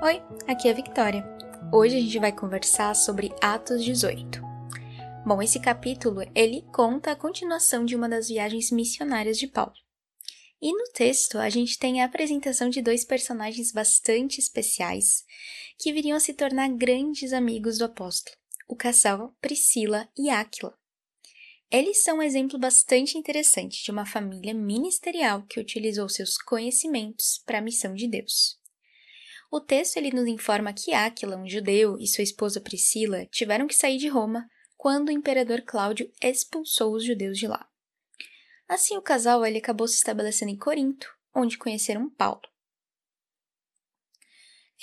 Oi, 0.00 0.22
aqui 0.46 0.68
é 0.68 0.70
a 0.70 0.74
Victoria. 0.74 1.24
Hoje 1.72 1.96
a 1.96 2.00
gente 2.00 2.20
vai 2.20 2.30
conversar 2.30 2.94
sobre 2.94 3.34
Atos 3.40 3.82
18. 3.84 4.40
Bom, 5.26 5.42
esse 5.42 5.58
capítulo 5.58 6.20
ele 6.36 6.64
conta 6.72 7.10
a 7.10 7.16
continuação 7.16 7.84
de 7.84 7.96
uma 7.96 8.08
das 8.08 8.28
viagens 8.28 8.70
missionárias 8.70 9.36
de 9.36 9.48
Paulo. 9.48 9.74
E 10.62 10.72
no 10.72 10.84
texto 10.92 11.36
a 11.36 11.50
gente 11.50 11.76
tem 11.80 12.00
a 12.00 12.04
apresentação 12.04 12.70
de 12.70 12.80
dois 12.80 13.04
personagens 13.04 13.72
bastante 13.72 14.38
especiais 14.38 15.24
que 15.76 15.92
viriam 15.92 16.16
a 16.16 16.20
se 16.20 16.32
tornar 16.32 16.68
grandes 16.68 17.32
amigos 17.32 17.76
do 17.78 17.84
apóstolo, 17.84 18.36
o 18.68 18.76
casal 18.76 19.34
Priscila 19.40 20.08
e 20.16 20.30
Áquila. 20.30 20.78
Eles 21.72 22.04
são 22.04 22.18
um 22.18 22.22
exemplo 22.22 22.56
bastante 22.56 23.18
interessante 23.18 23.82
de 23.82 23.90
uma 23.90 24.06
família 24.06 24.54
ministerial 24.54 25.42
que 25.42 25.58
utilizou 25.58 26.08
seus 26.08 26.38
conhecimentos 26.38 27.42
para 27.44 27.58
a 27.58 27.62
missão 27.62 27.94
de 27.94 28.06
Deus. 28.06 28.57
O 29.50 29.60
texto 29.60 29.96
ele 29.96 30.10
nos 30.10 30.26
informa 30.26 30.74
que 30.74 30.92
Áquila, 30.92 31.36
um 31.36 31.48
judeu, 31.48 31.98
e 31.98 32.06
sua 32.06 32.22
esposa 32.22 32.60
Priscila 32.60 33.24
tiveram 33.26 33.66
que 33.66 33.74
sair 33.74 33.96
de 33.96 34.08
Roma 34.08 34.46
quando 34.76 35.08
o 35.08 35.12
imperador 35.12 35.62
Cláudio 35.62 36.12
expulsou 36.22 36.94
os 36.94 37.04
judeus 37.04 37.38
de 37.38 37.46
lá. 37.46 37.66
Assim, 38.68 38.96
o 38.96 39.02
casal 39.02 39.44
ele 39.46 39.58
acabou 39.58 39.88
se 39.88 39.96
estabelecendo 39.96 40.52
em 40.52 40.56
Corinto, 40.56 41.08
onde 41.34 41.56
conheceram 41.56 42.10
Paulo. 42.10 42.42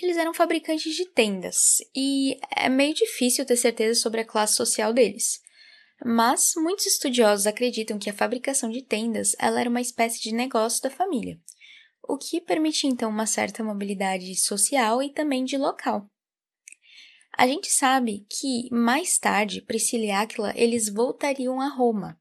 Eles 0.02 0.18
eram 0.18 0.34
fabricantes 0.34 0.94
de 0.96 1.05
tendas, 1.05 1.77
e 1.96 2.38
é 2.58 2.68
meio 2.68 2.94
difícil 2.94 3.46
ter 3.46 3.55
certeza 3.55 4.00
sobre 4.00 4.22
a 4.22 4.26
classe 4.26 4.55
social 4.55 4.91
deles. 4.91 5.41
Mas 6.04 6.54
muitos 6.58 6.86
estudiosos 6.86 7.48
acreditam 7.48 7.98
que 7.98 8.10
a 8.10 8.13
fabricação 8.13 8.70
de 8.70 8.82
tendas 8.82 9.34
ela 9.40 9.62
era 9.62 9.70
uma 9.70 9.80
espécie 9.80 10.20
de 10.22 10.34
negócio 10.34 10.82
da 10.82 10.90
família, 10.90 11.40
o 12.08 12.18
que 12.18 12.41
permitia 12.41 12.90
então 12.90 13.09
uma 13.09 13.26
certa 13.26 13.64
mobilidade 13.64 14.35
social 14.35 15.02
e 15.02 15.10
também 15.10 15.43
de 15.43 15.57
local. 15.57 16.10
A 17.38 17.48
gente 17.48 17.70
sabe 17.70 18.26
que 18.30 18.70
mais 18.71 19.18
tarde 19.18 19.62
Priscila 19.62 20.05
e 20.05 20.12
Áquila 20.12 20.54
eles 20.55 20.88
voltariam 20.88 21.60
a 21.60 21.68
Roma. 21.68 22.20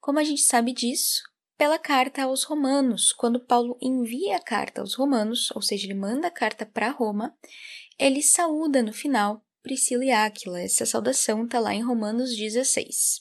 Como 0.00 0.18
a 0.18 0.24
gente 0.24 0.42
sabe 0.42 0.72
disso? 0.72 1.22
Pela 1.58 1.78
carta 1.78 2.22
aos 2.22 2.42
Romanos, 2.44 3.12
quando 3.12 3.44
Paulo 3.44 3.76
envia 3.82 4.36
a 4.36 4.42
carta 4.42 4.80
aos 4.80 4.94
Romanos, 4.94 5.50
ou 5.54 5.60
seja, 5.60 5.84
ele 5.84 5.94
manda 5.94 6.28
a 6.28 6.30
carta 6.30 6.64
para 6.64 6.88
Roma, 6.88 7.36
ele 7.98 8.22
saúda 8.22 8.82
no 8.82 8.94
final 8.94 9.44
Priscila 9.62 10.04
e 10.06 10.10
Áquila. 10.10 10.58
Essa 10.58 10.86
saudação 10.86 11.44
está 11.44 11.60
lá 11.60 11.74
em 11.74 11.82
Romanos 11.82 12.34
16. 12.34 13.20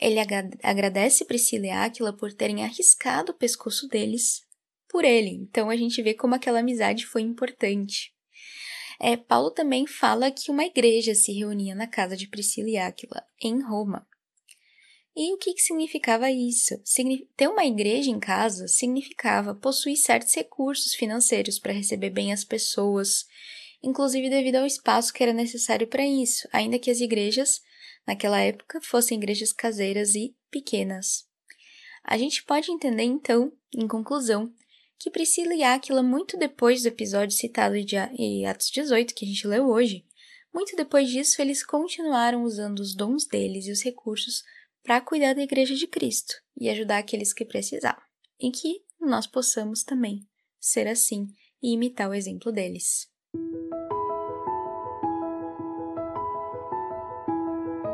Ele 0.00 0.16
agradece 0.62 1.26
Priscila 1.26 1.66
e 1.66 1.70
Áquila 1.70 2.16
por 2.16 2.32
terem 2.32 2.64
arriscado 2.64 3.32
o 3.32 3.34
pescoço 3.34 3.86
deles 3.88 4.42
por 4.94 5.04
ele. 5.04 5.30
Então 5.30 5.70
a 5.70 5.76
gente 5.76 6.00
vê 6.00 6.14
como 6.14 6.36
aquela 6.36 6.60
amizade 6.60 7.04
foi 7.04 7.22
importante. 7.22 8.14
É, 9.00 9.16
Paulo 9.16 9.50
também 9.50 9.88
fala 9.88 10.30
que 10.30 10.52
uma 10.52 10.64
igreja 10.64 11.16
se 11.16 11.32
reunia 11.32 11.74
na 11.74 11.88
casa 11.88 12.16
de 12.16 12.28
Priscila 12.28 12.70
e 12.70 12.76
Áquila, 12.76 13.20
em 13.42 13.60
Roma. 13.60 14.06
E 15.16 15.34
o 15.34 15.36
que, 15.36 15.52
que 15.52 15.62
significava 15.62 16.30
isso? 16.30 16.80
ter 17.36 17.48
uma 17.48 17.64
igreja 17.64 18.08
em 18.08 18.20
casa 18.20 18.68
significava 18.68 19.52
possuir 19.52 19.96
certos 19.96 20.32
recursos 20.32 20.94
financeiros 20.94 21.58
para 21.58 21.72
receber 21.72 22.10
bem 22.10 22.32
as 22.32 22.44
pessoas, 22.44 23.26
inclusive 23.82 24.30
devido 24.30 24.56
ao 24.56 24.66
espaço 24.66 25.12
que 25.12 25.24
era 25.24 25.32
necessário 25.32 25.88
para 25.88 26.06
isso, 26.06 26.48
ainda 26.52 26.78
que 26.78 26.90
as 26.90 27.00
igrejas, 27.00 27.60
naquela 28.06 28.40
época, 28.40 28.80
fossem 28.80 29.18
igrejas 29.18 29.52
caseiras 29.52 30.14
e 30.14 30.36
pequenas. 30.52 31.26
A 32.04 32.16
gente 32.16 32.44
pode 32.44 32.70
entender, 32.70 33.02
então, 33.02 33.52
em 33.74 33.88
conclusão, 33.88 34.52
que 35.04 35.10
Priscila 35.10 35.54
e 35.54 35.62
Áquila, 35.62 36.02
muito 36.02 36.34
depois 36.38 36.80
do 36.80 36.88
episódio 36.88 37.36
citado 37.36 37.74
de 37.84 37.94
Atos 38.46 38.70
18, 38.70 39.14
que 39.14 39.26
a 39.26 39.28
gente 39.28 39.46
leu 39.46 39.68
hoje, 39.68 40.02
muito 40.50 40.74
depois 40.76 41.10
disso, 41.10 41.42
eles 41.42 41.62
continuaram 41.62 42.42
usando 42.42 42.80
os 42.80 42.94
dons 42.94 43.26
deles 43.26 43.66
e 43.66 43.70
os 43.70 43.82
recursos 43.82 44.42
para 44.82 45.02
cuidar 45.02 45.34
da 45.34 45.42
Igreja 45.42 45.74
de 45.74 45.86
Cristo 45.86 46.32
e 46.58 46.70
ajudar 46.70 46.96
aqueles 46.96 47.34
que 47.34 47.44
precisavam, 47.44 48.02
e 48.40 48.50
que 48.50 48.82
nós 48.98 49.26
possamos 49.26 49.84
também 49.84 50.26
ser 50.58 50.88
assim 50.88 51.26
e 51.62 51.74
imitar 51.74 52.08
o 52.08 52.14
exemplo 52.14 52.50
deles. 52.50 53.06